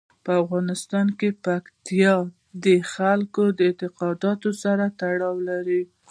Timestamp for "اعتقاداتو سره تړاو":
3.69-5.35